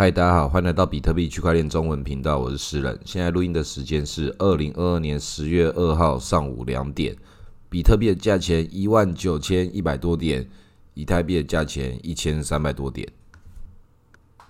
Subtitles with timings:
[0.00, 2.98] 嗨，大家好，欢迎来到比特币区块链中文频道，我是诗人。
[3.04, 7.14] 现在录音的时间是二零二二年十月二号上午两点，
[7.68, 10.48] 比特币的价钱一万九千一百多点，
[10.94, 13.06] 以太币的价钱一千三百多点。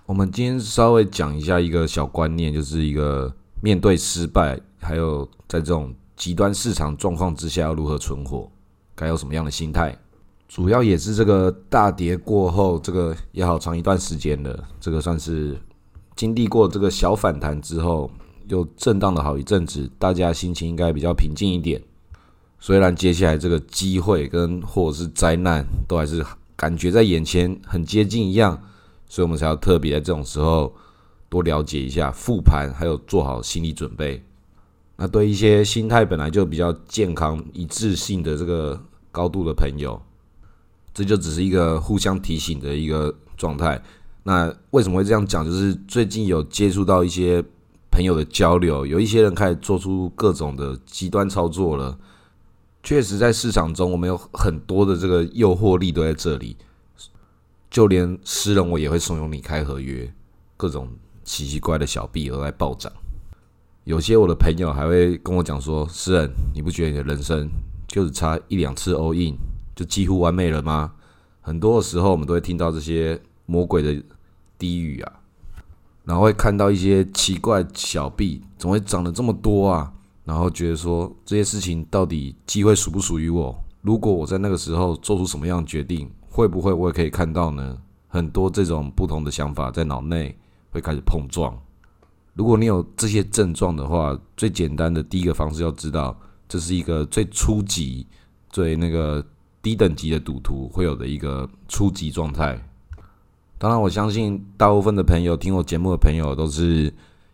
[0.05, 8.49] 我们今天稍微讲一下一个小观念，就是一个面对失败，还有在这种极端市场状况之下要如何存活，
[8.95, 9.97] 该有什么样的心态。
[10.51, 15.57] 主要也是这个大跌过后，这个也好长一段时间了，这个算是
[16.13, 18.11] 经历过这个小反弹之后，
[18.49, 21.81] 又震荡了好一阵子，大家心情应该比较平静一点。
[22.59, 26.21] 虽然接下来这个机会跟或者是灾难都还是
[26.57, 28.61] 感觉在眼前很接近一样，
[29.07, 30.75] 所以我们才要特别在这种时候
[31.29, 34.21] 多了解一下复盘，还有做好心理准备。
[34.97, 38.77] 那对一些心态本来就比较健康、一致性的这个
[39.13, 39.97] 高度的朋友。
[40.93, 43.81] 这就只是一个互相提醒的一个状态。
[44.23, 45.43] 那为什么会这样讲？
[45.45, 47.43] 就是最近有接触到一些
[47.89, 51.97] 朋友的交流，有一些人开始做出各种的极端操作了。
[52.83, 56.55] 确实，在市场中，我们有很多的这个诱惑力都在这里。
[57.69, 60.11] 就连私人我也会怂恿你开合约，
[60.57, 60.89] 各种
[61.23, 62.91] 奇奇怪的小币都在暴涨。
[63.85, 67.49] 有些我的朋友还会跟我讲说：“私人，你不觉得你的人生
[67.87, 69.35] 就是差一两次 all in？”
[69.81, 70.93] 就几乎完美了吗？
[71.41, 73.99] 很多的时候，我们都会听到这些魔鬼的
[74.59, 75.13] 低语啊，
[76.03, 79.91] 然后会看到一些奇怪小币怎么会涨得这么多啊？
[80.23, 83.59] 然后觉得说这些事情到底机会属不属于我？
[83.81, 87.75] 如果我在那个时候做出什么样的决定，会不会我也可以看到呢？
[88.07, 90.37] 很多这种不同的想法在脑内
[90.69, 91.59] 会开始碰撞。
[92.35, 96.15] 如果你有这些症状的话，最简单的第一个方式要知道，
[96.47, 98.05] 这是一个最初级、
[98.51, 99.25] 最那个。
[99.61, 102.59] 低等级的赌徒会有的一个初级状态。
[103.57, 106.91] 当然，我相信大部分的朋友听我节目的朋友都是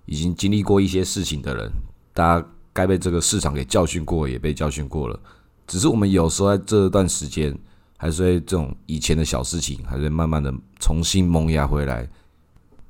[0.08, 1.72] 已经经历过一些事情的人，
[2.14, 5.18] 大家该被这个市场给教训过，也被教训过了。
[5.66, 7.58] 只是我们有时候在这段时间，
[7.96, 12.06] 还是会这种以前的小事情，还是慢慢的重新萌芽回来。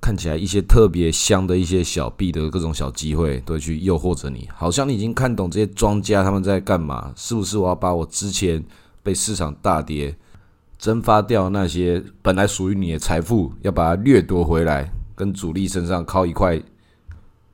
[0.02, 4.50] 看起来一些特别香的一些小币的各种小机会，都会去诱惑着你。
[4.52, 7.60] 好像你已经看懂这些庄家他们在干嘛，是不是？
[7.60, 8.64] 我要把我之前。
[9.08, 10.14] 被市场大跌
[10.78, 16.62] 蒸发掉那些本来属于你的财富，要把它掠夺回来，跟主力身上靠一块。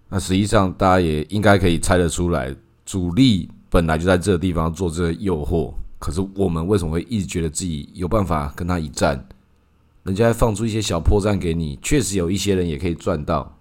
[0.09, 2.51] 那实际上大家也应该可以猜得出来，
[2.87, 5.71] 主力本来就在这个地方做这个诱惑。
[5.99, 9.23] 可是我们为什么会一直觉得自己有办法跟他一战？
[10.01, 13.55] 人家放出一些小破绽给你，确实有一些人也可以赚到。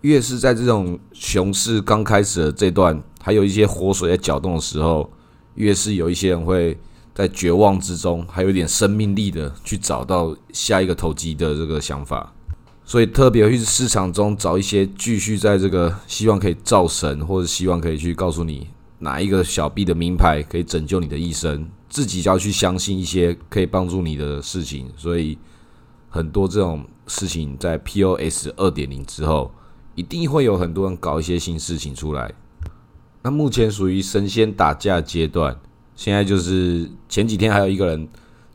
[0.00, 5.08] 越是在这种熊市刚开始的这段，还有一些活水在搅动的时候，
[5.54, 6.76] 越是有一些人会。
[7.16, 12.30] 在绝望之中，还有点生命力的去找到下一个投机的这个想法，
[12.84, 18.68] 所以特别去市场中找一些继续在这个希望可以造神，或者希望可以去告诉你
[18.98, 24.92] 哪一个小币的名牌可以拯救你的一生，自己就要去相信一些可以帮助你的事情。
[24.94, 25.38] 所以
[26.10, 29.50] 很多这种事情在 POS 二点零之后，
[29.94, 32.34] 一定会有很多人搞一些新事情出来。
[33.22, 35.58] 那目前属于神仙打架阶段。
[35.96, 38.06] 现在就是前几天还有一个人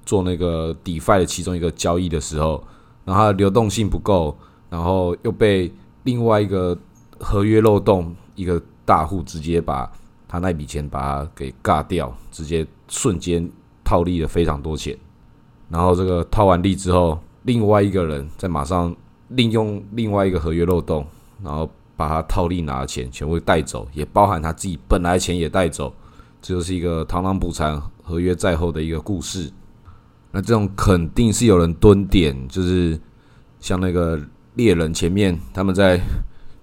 [0.05, 2.63] 做那个 DeFi 的其中一个交易的时候，
[3.03, 4.37] 然后流动性不够，
[4.69, 5.71] 然后又被
[6.03, 6.77] 另外一个
[7.19, 9.91] 合约漏洞一个大户直接把
[10.27, 13.49] 他那笔钱把它给尬掉，直接瞬间
[13.83, 14.95] 套利了非常多钱。
[15.67, 18.95] 然后这个套完利之后，另外一个人再马上
[19.29, 21.05] 利用另外一个合约漏洞，
[21.43, 25.91] 然后把他套利拿的钱全部带走，也包含他自己本来钱也带走。
[26.41, 29.51] 这就是一个螳螂捕蝉，合约在后的一个故事。
[30.31, 32.99] 那这种肯定是有人蹲点，就是
[33.59, 34.19] 像那个
[34.55, 36.01] 猎人前面他们在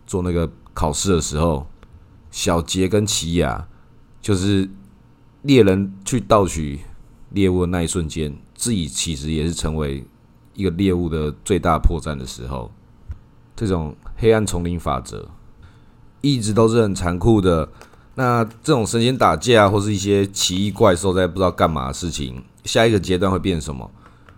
[0.06, 1.64] 做那个考试的时候，
[2.30, 3.68] 小杰跟奇亚，
[4.20, 4.68] 就是
[5.42, 6.80] 猎人去盗取
[7.30, 10.04] 猎物的那一瞬间，自己其实也是成为
[10.54, 12.72] 一个猎物的最大破绽的时候。
[13.54, 15.28] 这种黑暗丛林法则
[16.20, 17.68] 一直都是很残酷的。
[18.18, 23.88] 那这种神仙打架啊或是一些奇异怪兽在不知道干嘛的事情，下一个阶段会变什么？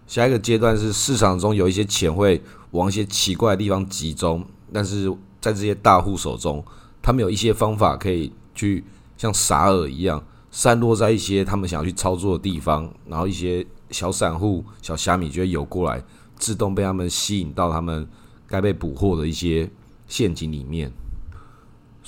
[0.07, 2.43] 下一个阶段是市场中有一些钱会
[2.73, 5.09] 往一些奇怪的地方集中，但是
[5.41, 6.63] 在这些大户手中，
[7.01, 8.85] 他们有一些方法可以去
[9.17, 16.05] 像撒饵一样散落在一些他们想要去操作的地方，然后一些小散户、小虾米就会游过来，
[16.37, 18.07] 自动被他们吸引到他们
[18.47, 19.71] 该被捕获的一些
[20.07, 20.93] 陷阱里面。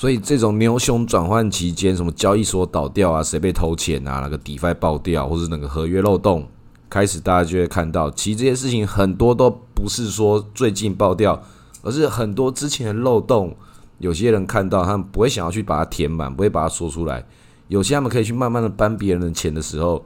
[0.02, 6.44] 所以这种牛熊转换期间，什么交易所倒掉啊，谁被偷钱啊，那个 DeFi 爆掉，或是那个合约漏洞，
[6.90, 11.40] 开始大家就会看到，其实这些事情很多都不是说最近爆掉，
[11.82, 13.56] 而是很多之前的漏洞，
[13.98, 17.24] 有些人看到他们不会想要去把它填满，不会把它说出来。
[17.68, 20.04] 有些他们可以去慢慢的搬别人的钱的时候，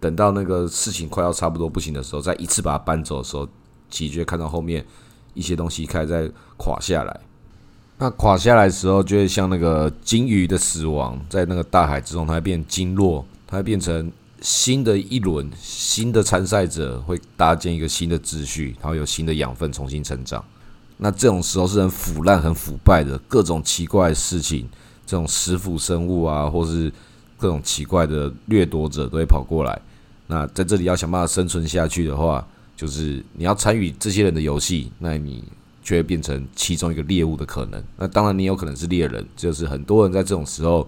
[0.00, 3.46] 等到那个事情快要差不多不行的时候，再一次把它搬走的时候，
[3.90, 4.82] 其实就会看到后面
[5.34, 7.20] 一些东西开始在垮下来。
[7.98, 14.12] 那垮下来的时候，就会像那个鲸鱼的死亡，在那个大海之中，它会变鲸落，它会变成
[14.42, 20.44] 新的一轮新的参赛者，会搭建一个新的秩序，然后有新的养分重新成长。
[20.98, 24.68] 那这种时候是很腐烂、很腐败的各种奇怪的事情，
[25.06, 26.92] 这种食腐生物啊，或是
[27.38, 29.80] 各种奇怪的掠夺者都会跑过来。
[30.26, 32.46] 那在这里要想办法生存下去的话，
[32.76, 35.42] 就是你要参与这些人的游戏，那你。
[35.86, 37.80] 就会变成其中一个猎物的可能。
[37.96, 40.84] 那当然，你有可能是猎人，就是很多人在这种时候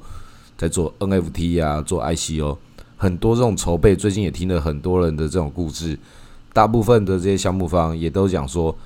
[0.56, 2.56] 在做 NFT 啊，做 ICO，
[2.97, 3.95] 很多这种筹备。
[3.95, 5.97] 最近也听了很多人的这种故事，
[6.53, 8.77] 大部分的这些项目方也都讲说，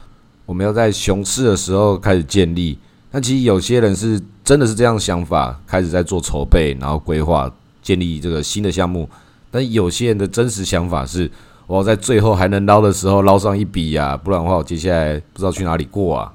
[0.44, 2.78] 我们要在熊市的时候开始建立。
[3.10, 7.50] 那其实有些人是真的是这样想法，开始在做筹备，然后规划
[7.82, 9.08] 建立这个新的项目。
[9.50, 11.30] 但有些人的真实想法是。
[11.66, 16.32] 我要在最后还能捞的时候捞上一笔呀，不然的话我接下来不知道去哪里过啊。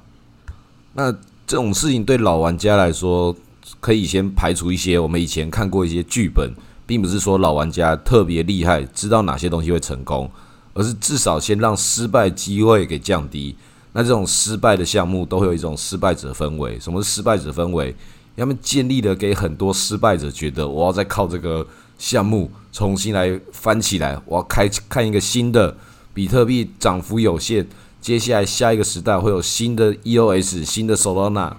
[0.94, 1.12] 那
[1.46, 3.36] 这种事情对老玩家来说，
[3.78, 6.50] 可以先排除一些我们以前看过一些剧本，
[6.86, 10.28] 并不是说老玩家特别厉害，知道哪些东西会成功，
[10.74, 13.54] 而是至少先让失败机会给降低。
[13.92, 16.80] 那这种失败的项目都会有一种失败者氛围。
[16.80, 17.94] 什么是失败者氛围？
[18.36, 21.66] 要么建立了给很多失败者觉得我要再靠这个。
[21.98, 25.76] 项目重新来翻起来，我要开看一个新的
[26.14, 27.66] 比特币涨幅有限，
[28.00, 31.52] 接下来下一个时代会有新的 EOS、新的 Solana、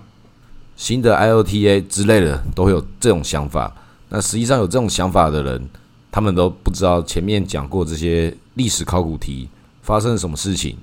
[0.77, 3.75] 新的 IOTA 之类的，都会有这种想法。
[4.07, 5.69] 那实际上有这种想法的人，
[6.09, 9.50] 他们都不知道前面讲过这些历史考古题
[9.81, 10.77] 发生了什么事情。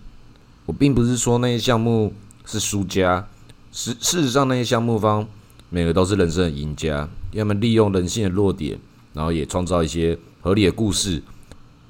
[0.67, 2.13] 我并不是说那些项目
[2.45, 3.27] 是输家，
[3.73, 5.27] 实事实上那些项目方
[5.71, 8.79] 每个都是人生的赢家，他们利用人性的弱点。
[9.17, 11.23] 然后也创造一些合理的故事。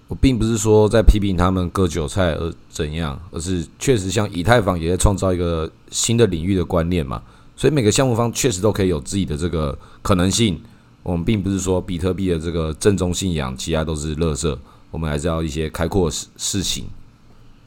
[0.07, 7.21] 我并不是说在批评他们割韭菜而怎样，而是确实像以太坊也在创造一个新的领域的观念嘛。
[7.57, 10.61] 所以每个项目方确实都可以有自己的这个可能性。
[11.03, 14.57] 我们并不是说比特币的这个正宗信仰，其他都是垃圾。
[14.93, 16.85] 我们还是要一些开阔事事情。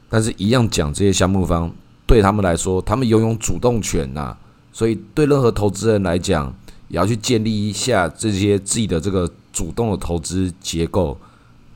[0.10, 1.70] 但是，一样讲这些项目方
[2.08, 4.38] 对他们来说，他们拥有主动权呐。
[4.72, 6.56] 所以，对任何投资人来讲，
[6.88, 9.30] 也要去建立一下这些自己的这个。
[9.52, 11.18] 主动的投资结构，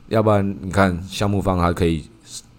[0.08, 2.08] 要不然你看项目方还可以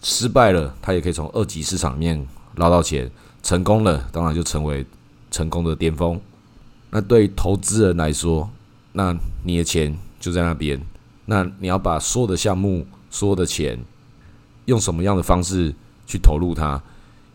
[0.01, 3.07] 失败了，他也可以从二级市场面捞到钱；
[3.41, 4.85] 成功了，当然就成为
[5.31, 6.19] 成功的巅峰。
[6.91, 8.49] 那对投资人来说，
[8.93, 10.79] 那你的钱就在那边，
[11.25, 13.79] 那你要把所有的项目、所有的钱，
[14.65, 15.73] 用什么样的方式
[16.05, 16.81] 去投入它？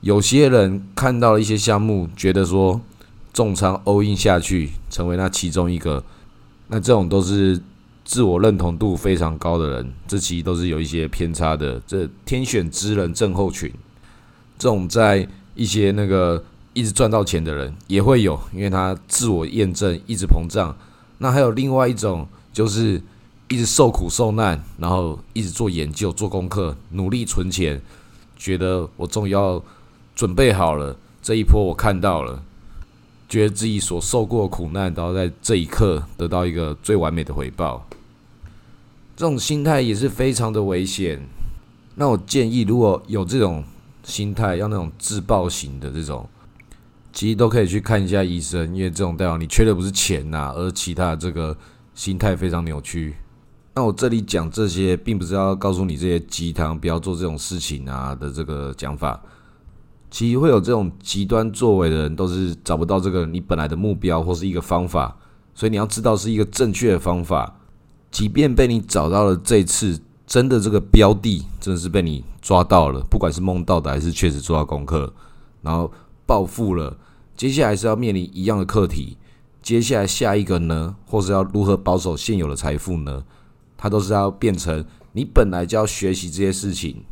[0.00, 2.80] 有些人看到了一些项目，觉得说
[3.32, 6.04] 重仓 all in 下去，成为那其中一个，
[6.68, 7.60] 那这种都是。
[8.10, 11.80] 自我认同度非常高的人，这其实都是有一些偏差的。
[11.86, 13.72] 这天选之人症候群，
[14.58, 16.42] 这种在一些那个
[16.72, 20.76] 一直赚到钱的人也会有，因为他自我验证一直膨胀。
[21.18, 23.00] 那还有另外一种，就是
[23.46, 27.80] 一直受苦受难，然后一直做研究、做功课、努力存钱，
[28.36, 29.62] 觉得我终于要
[30.16, 32.42] 准备好了，这一波我看到了。
[33.28, 37.86] 觉得自己所受过的苦难，都要在这一刻得到一个最完美的回报。
[39.20, 41.20] 这种心态也是非常的危险。
[41.96, 43.62] 那我建议，如果有这种
[44.02, 46.26] 心态，要那种自爆型的这种，
[47.12, 51.54] 其实都可以去看一下医生，因为这种代表你缺的不是钱呐，而其他的这个
[51.94, 53.14] 心态非常扭曲。
[53.74, 59.22] 那我这里讲这些，并不是要告诉你这些鸡汤不要做这种事情啊的这个讲法。
[60.10, 65.14] 其实会有这种极端作为的人，都是找不到这个你本来的目标或是一个方法，
[65.54, 67.58] 所以你要知道是一个正确的方法。
[68.10, 75.12] 即便被你找到了，这次真的这个标的真的是被你抓到了，不管是梦到的还是确实做到功课，
[75.62, 75.90] 然后
[76.26, 76.96] 暴富了，
[77.36, 79.16] 接下来是要面临一样的课题。
[79.62, 83.22] 接下来下一个呢，或是要如何保守现有的财富呢？
[83.76, 87.04] 它都是要变成你本来就要学习这些事情，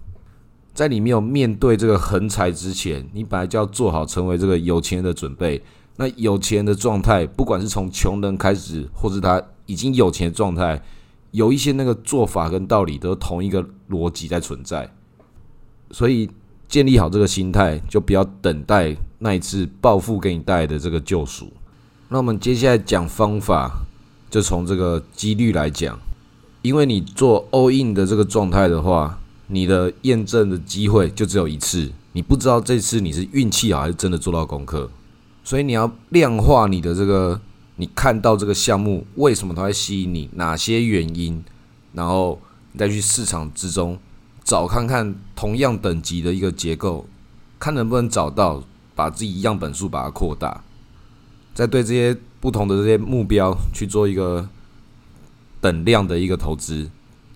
[0.74, 5.62] 在你没有面对这个横财之前，你本来就要做好成为这个有钱人的准备。
[5.96, 9.40] 那有钱人的状态，不管是从穷人开始，或是他。
[9.68, 10.82] 已经有钱的状态，
[11.30, 14.90] 有一些那个做法跟道理都同一个逻辑在存在，
[15.90, 16.28] 所以
[16.66, 21.52] 建立好这个心态，就不要等待那一次暴富给你带来的这个救赎。
[22.08, 23.70] 那我们接下来讲方法，
[24.30, 25.98] 就从这个几率来讲，
[26.62, 34.90] 因为你做 all in 的这个状态的话，你的验证的机会就只有一次，你不知道这次你是运气好还是真的做到功课，
[35.44, 37.38] 所以你要量化你的这个，
[37.78, 41.42] 你看到这个项目为什么它会吸引你，哪些原因，
[41.92, 42.40] 然后
[42.72, 43.96] 你再去市场之中
[44.42, 47.06] 找看看同样等级的一个结构，
[47.58, 48.64] 看能不能找到，
[48.96, 50.64] 把自己样本数把它扩大，
[51.54, 54.48] 再对这些不同的这些目标去做一个
[55.60, 56.90] 等量的一个投资。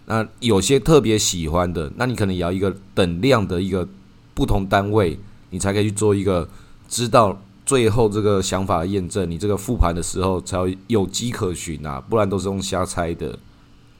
[0.06, 3.88] 那有些特别喜欢的，那你可能也要一个等量的一个
[4.34, 5.16] 不同单位，
[5.50, 6.48] 你才可以去做一个
[6.88, 9.30] 知道最后这个想法验证。
[9.30, 13.38] 你这个复盘的时候才有有迹可循啊，不然都是用瞎猜的。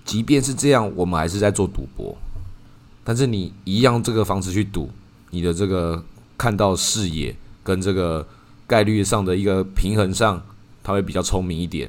[0.04, 2.16] 即便是这样，我们还是在做赌博，
[3.04, 4.90] 但是你一样这个方式去赌，
[5.30, 6.04] 你的这个
[6.36, 8.26] 看到视野跟这个
[8.66, 10.42] 概率上的一个平衡上，
[10.82, 11.88] 它会比较聪明一点。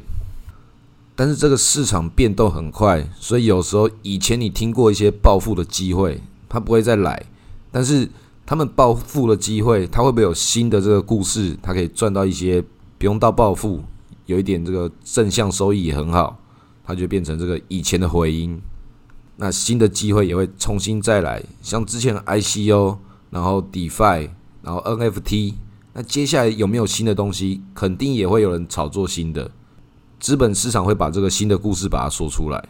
[1.16, 7.26] 但是这个市场变动很快，所以有时候以前你听过一些暴富的机会，它不会再来。
[7.72, 8.08] 但是
[8.46, 11.58] 他们暴富的机会，他会不会有新的这个故事？
[11.62, 12.62] 他可以赚到一些
[12.98, 13.82] 不用到暴富，
[14.26, 16.38] 有一点这个正向收益也很好，
[16.84, 18.62] 它就变成这个以前的回音。
[19.38, 22.98] 那新的机会也会重新再来，像之前的 ICO，
[23.32, 24.30] 然后 DeFi，
[24.62, 25.56] 然后 NFT。
[25.94, 27.62] 那接下来有没有新的东西？
[27.74, 29.50] 肯定也会有人炒作新的。
[30.20, 32.64] 资本市场会把这个新的故事把它说出来，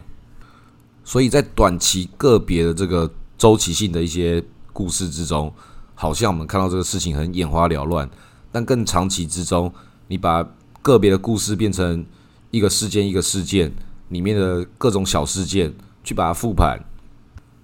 [1.04, 4.42] 所以在短期个别的这个周期性的一些
[4.74, 5.50] 故事之中，
[5.94, 8.10] 好像我们看到这个事情很眼花缭乱，
[8.52, 9.72] 但更长期之中，
[10.08, 10.46] 你把
[10.82, 12.04] 个别的故事变成
[12.50, 13.72] 一个事件一个事件
[14.10, 16.78] 里面的各种小事件，去把它复盘，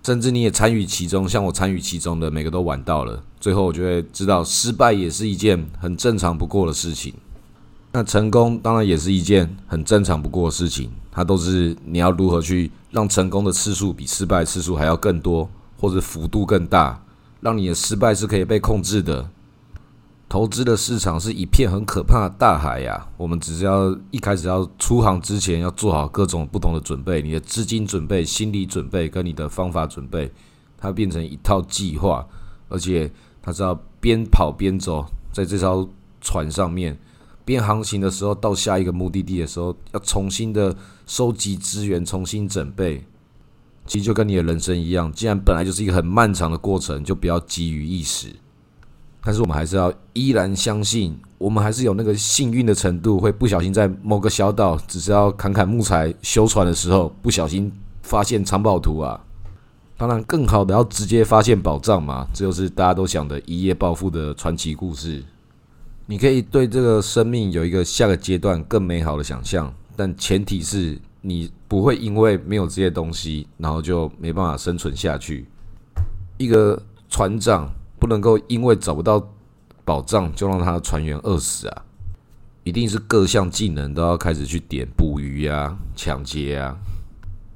[0.03, 7.13] 甚至你也参与其中，像我参与其中的每个都玩到了，最后我就会知道，失败也是一件很正常不过的事情。
[7.93, 15.51] 那成功当然也是一件很正常不过的事情，它都是你要如何去让成功的次数比失败次数还要更多，
[15.81, 17.03] 或者幅度更大，
[17.41, 19.31] 让你的失败是可以被控制的。
[20.29, 30.31] 投资的市场是一片很可怕的大海呀，我们只是要一开始要出行之前要做好各种不同的准备，你的资金准备、心理准备跟你的方法准备，
[30.79, 32.25] 它变成一套计划，
[32.69, 33.11] 而且
[33.43, 35.89] 它是要边跑边走，在这艘
[36.21, 36.97] 船上面。
[37.45, 43.05] 边航行的时候，到下一个目的地的时候，要重新的收集资源，重新准备。
[43.91, 48.29] 其实就跟你的人生一样，既然本来就是一个很漫长的过程，就不要急于一时。
[49.21, 59.21] 但是我们还是要依然相信，我们还是有那个幸运的程度，会不小心在某个小岛，只是要砍砍木材修船的时候，不小心发现藏宝图啊。
[59.97, 65.21] 当然，更好的要直接发现宝藏嘛，这就是大家都想的一夜暴富的传奇故事。
[66.07, 75.47] 你可以对这个生命有一个下个阶段更美好的想象，但前提是你不会因为没有这些东西，然后就没办法生存下去。
[76.39, 79.23] 一个船长不能够因为找不到
[79.85, 81.85] 宝藏就让他的船员饿死啊！
[82.65, 86.77] 一定是各项技能都要开始去点捕鱼啊、抢劫啊、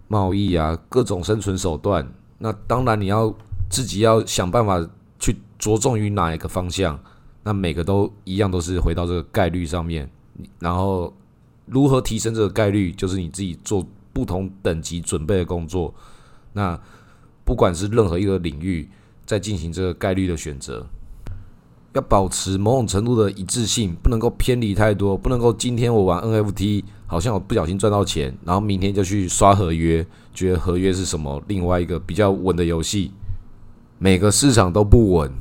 [0.09, 2.07] 贸易啊，各种生存手段。
[2.39, 3.33] 那当然你要
[3.71, 4.87] 自己要想办法
[5.19, 6.99] 去着重于哪一个方向。
[7.43, 10.11] 那每个都一样，都是回到这个概率上面，
[10.59, 11.13] 然后
[11.67, 15.95] 如何提升这个概率，就是你自己做不同等级准备的工作。
[16.53, 16.79] 那
[17.45, 18.89] 不管是任何一个领域，
[19.25, 20.87] 在进行这个概率的选择，
[21.95, 33.13] 要保持某种程度的一致性，不能够偏离太多，不能够今天我玩 NFT，好像我不小心赚到钱，然后明天就去刷合约，觉得合约是什么另外一个比较稳的游戏，
[33.99, 35.33] 每个市场都不稳，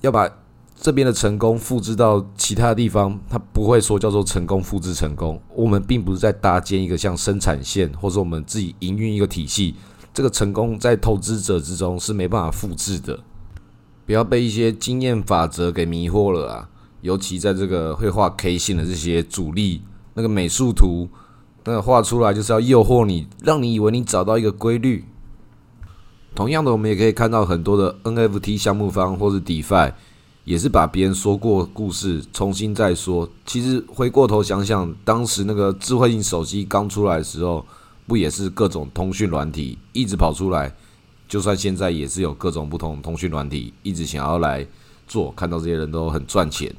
[0.00, 0.30] 要把。
[0.82, 5.38] 这边的成功复制到其他地方，它不会说叫做成功复制成功。
[5.54, 9.74] 我们并不是在搭建一个像生产线，或者我们自己营运一个体系。
[10.14, 13.20] 这个成功在投资者之中是没办法复制的。
[14.06, 16.68] 不要被一些经验法则给迷惑了啊！
[17.02, 19.82] 尤其在这个会画 K 线的这些主力，
[20.14, 21.10] 那个美术图，
[21.64, 25.04] 那画出来就是要诱惑你，让你以为你找到一个规律。
[26.34, 29.92] 同样的，我们也可以看到很多的 NFT 项目方或是 DeFi。
[30.50, 33.28] 也是把别人说过故事重新再说。
[33.46, 37.64] 其实回过头想想，当时那个智慧型手机刚出来的时候，
[38.04, 40.74] 不也是各种通讯软体一直跑出来？
[41.28, 44.66] 就算现在也是有各种不同通讯软体一直想要来
[45.06, 46.74] 做，看到这些人都很赚钱。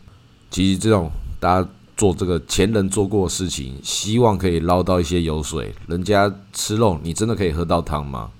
[0.49, 1.09] 其实这种
[1.39, 5.73] 大家做这个前人做过的事情，希望可以捞到一些油水。
[5.87, 8.31] 人家吃肉，你真的可以喝到汤吗？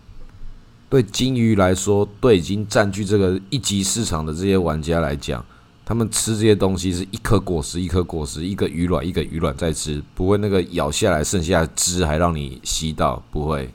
[0.92, 5.42] 对金鱼来说，对已经占据这个一级市场的这些玩家来讲，
[5.86, 13.74] 他们吃这些东西是一颗果实一颗果实，一个鱼卵一个鱼卵在吃，不会那个咬下来剩下的汁还让你吸到，不会。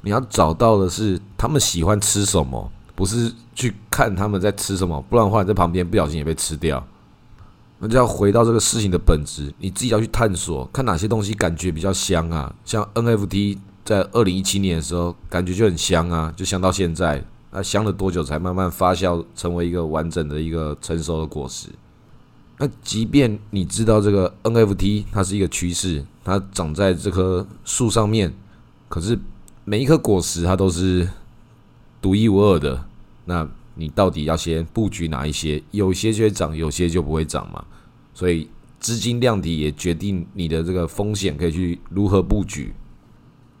[0.00, 6.84] 你要找到的是他们喜欢吃什么，不是去看他们在吃什么，不然的话在旁边不小心也被吃掉。
[7.78, 12.52] 那就要回到这个事情的本质，你自己要去探索，看哪些东西感觉比较香啊。
[12.64, 13.58] 像 NFT
[13.90, 17.24] 在二零一七年的时候，感觉就很香啊，就香到现在。
[17.50, 21.66] 那香了多久才慢慢发酵成为一个完整的一个成熟的果实？
[22.58, 28.32] 那即便你知道这个 NFT 它是一个趋势，它长在这棵树上面，
[28.88, 29.18] 可是
[29.64, 31.08] 每一颗果实它都是
[32.00, 32.84] 独一无二的。
[33.24, 33.44] 那
[33.74, 35.60] 你到底要先布局哪一些？
[35.72, 37.64] 有些就会涨，有些就不会涨嘛。
[38.14, 42.72] 所以资金量体也决定你的这个风险可以去如何布局。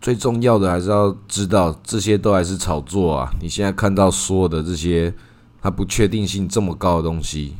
[0.00, 3.30] 最重要的还是要知道，这些都还是炒作啊！
[3.40, 5.12] 你现在看到所有的这些，
[5.60, 7.54] 它不确定性这么高的东西。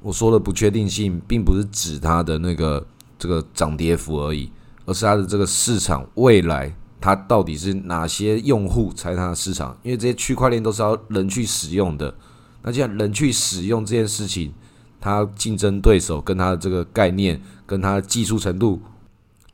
[0.00, 2.86] 我说的不确定性，并不是指它的那个
[3.18, 4.48] 这个涨跌幅而已，
[4.84, 9.76] 而是它的这个市场未来，它到底是哪些用户才是它的市场？
[9.82, 12.14] 因为这些区块链都是要人去使用的。
[12.62, 14.54] 那既然人去使用这件事情，
[15.00, 18.80] 它竞争对手跟它的这个概念，跟它的技术程度，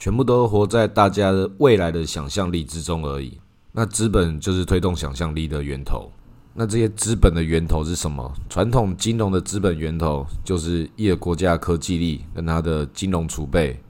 [0.03, 3.39] 全部都活在大家的未来的想象力之中而已。
[3.71, 6.11] 那资本就是推动想象力的源头。
[6.55, 8.29] 那这些资本的源头是什么？
[8.51, 13.81] 传统金融的资本源头就是一个国家科技力跟它的金融储备、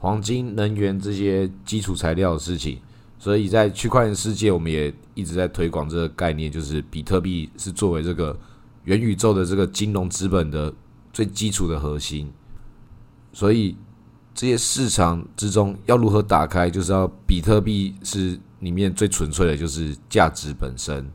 [0.00, 2.80] 黄金、能源这些基础材料的事情。
[3.16, 8.36] 所以在区块链世界，我们也一直在推广这个概念，就是比特币是作为这个
[8.82, 10.74] 元宇宙的这个金融资本的
[11.12, 12.28] 最基础的核心。
[13.32, 13.76] 所以
[14.40, 21.06] 这些市场之中要如何打开，就是要比特币是里面最纯粹的，就是价值本身。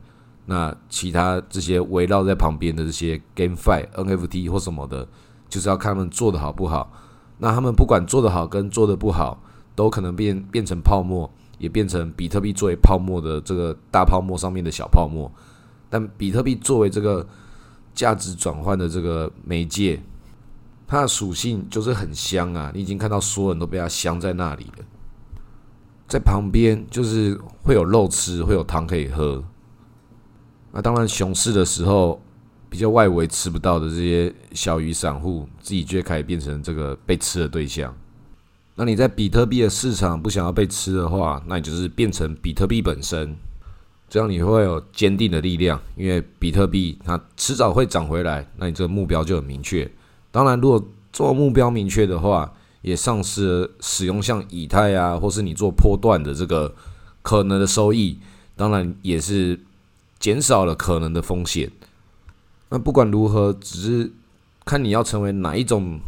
[0.44, 5.08] 那其他这些围绕在旁边的这些 GameFi、NFT 或什么的，
[5.48, 6.92] 就是要看他们做的好不好。
[7.38, 9.42] 那他们不管做的好跟做的不好，
[9.74, 11.28] 都可能变变成泡沫，
[11.58, 15.28] 也变成比特币作为泡沫的这个大泡沫上面的小泡沫。
[15.90, 17.26] 但比特币作为这个
[17.92, 20.00] 价值转换的这个媒介，
[20.86, 22.70] 它的属性就是很香啊！
[22.72, 24.84] 你已经看到所有人都被它香在那里了，
[26.06, 29.42] 在旁边就是会有肉吃，会有汤可以喝。
[30.70, 32.22] 那当然，熊市的时候，
[32.68, 37.92] 比较外围吃不到的这些小鱼散户，自己就会开始变成这个被吃的对象。
[38.74, 43.34] 那你在比特币的市场不想要被吃的话，那你就是变成比特币本身，
[44.08, 48.46] 这样你会有坚定的力量，因为比特币它迟早会涨回来。
[48.56, 49.90] 那你这个目标就很明确。
[50.36, 56.74] 当然，如果做目标明确的话，也丧失了使用像以太啊，或是你做波段的这个
[57.22, 58.18] 可能的收益。
[58.54, 59.60] 当然也是。
[60.18, 61.70] 减少了可能的风险。
[62.70, 64.12] 那不管如何，只是
[64.64, 66.00] 看你要成为哪一种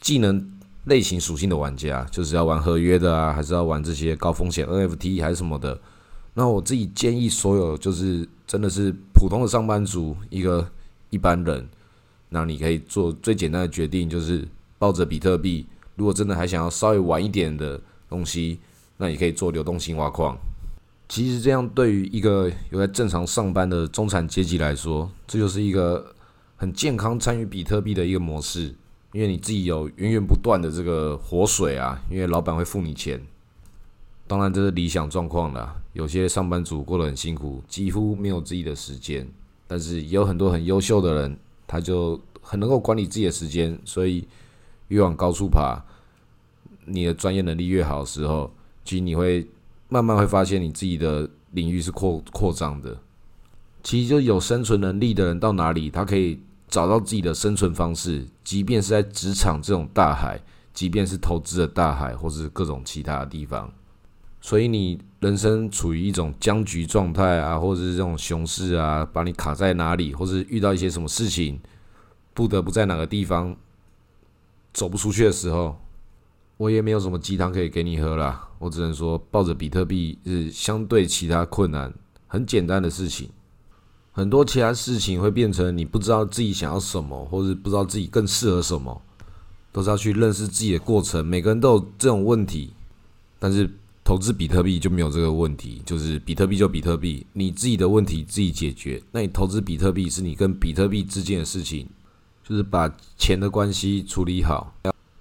[0.00, 0.52] 技能
[0.84, 5.78] 类型属性的玩家，就是要玩合约的啊，还是要玩这些高风险 NFT 还是什么的。
[6.34, 10.70] 那我自己建议所有就是真的是普通的上班族，一个
[11.10, 11.68] 一般人，
[12.30, 14.46] 那你可以做最简单的决定，就是
[14.78, 15.66] 抱着比特币。
[15.96, 18.58] 如果真的还想要稍微晚一点的东西，
[18.96, 20.36] 那你可以做流动性挖矿。
[21.08, 26.14] 其实这样对于一个有在正常上班的中产阶级来说，这就是一个
[26.56, 28.74] 很健康参与比特币的一个模式，
[29.12, 33.20] 因为你自己有源源不断的这个活水啊，因为老板会付你钱。
[34.26, 39.26] 当然这是理想状况啦，有些上班族过得很辛苦，几乎没有自己的时间，
[39.66, 44.26] 但是也有很多很优秀的人，他就很能够管理自己的时间，所以
[44.88, 45.80] 越往高处爬，
[46.86, 48.50] 你的专业能力越好的时候，
[48.84, 49.46] 其实你会。
[49.90, 52.94] 慢慢会发现你自己的领域是扩扩张的。
[53.82, 58.26] 其实就有生存能力的人到哪里，他可以找到自己的生存方式。
[58.44, 60.38] 即便是在职场这种大海，
[60.74, 63.72] 即便是投资的大海，或是各种其他的地方。
[64.40, 71.60] 所以你人生处于一种僵局状态啊，或者是这种熊市啊，把你卡在哪里，或是遇到一些什么事情，
[72.34, 73.56] 不得不在哪个地方
[74.72, 75.78] 走不出去的时候。
[76.56, 81.94] 我也没有什么鸡汤可以给你喝啦，我只能说抱着比特币是相对其他困难
[82.26, 83.30] 很简单的事情，
[84.10, 89.00] 很多其他事情会变成你不知道自己想要什么，或者不知道自己更适合什么，
[89.70, 91.24] 都是要去认识自己的过程。
[91.24, 92.72] 每个人都有这种问题，
[93.38, 93.70] 但是
[94.08, 99.02] 投资比特币就没有这个问题，就是比特币就比特币，你自己的问题自己解决。
[99.12, 101.86] 那你投资比特币是你跟比特币之间的事情，
[102.42, 104.74] 就是把钱的关系处理好。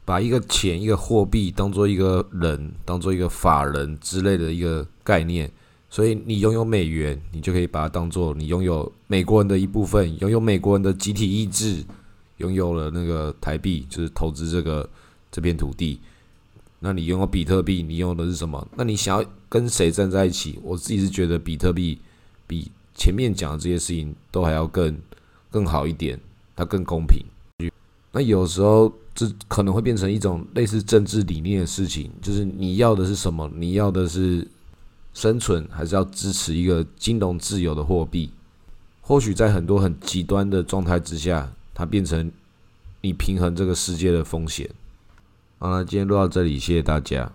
[0.06, 5.52] 把一个钱、一个货币当做一个人，当做一个法人之类的一个概念，
[5.90, 11.84] 所以你拥有美元，你就可以把它当做你拥有美国人的一部分，拥有美国人的集体意志，
[12.38, 14.90] 拥有了那个台币，就是投资这个
[15.30, 16.00] 这片土地。
[16.80, 18.68] 那你拥有比特币，你用的是什么？
[18.76, 20.60] 那你想要跟谁站在一起？
[20.62, 22.00] 我自己是觉得比特币
[22.46, 24.96] 比前面讲的这些事情都还要更
[25.50, 26.20] 更好一点，
[26.56, 27.26] 它更公平。
[28.12, 33.50] 那有时候这可能会变成一种类似政治理念的事情，就是你要的是什么？
[33.56, 34.48] 你要的是
[35.14, 38.32] 生存，还是要支持一个金融自由的货币？
[39.02, 42.32] 或许在很多很极端的状态之下，它变成
[43.02, 44.70] 你平衡这个世界的风险。
[45.60, 47.32] 好了，今天录到这里，谢谢大家。